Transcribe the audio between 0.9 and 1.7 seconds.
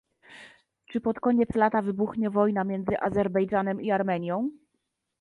pod koniec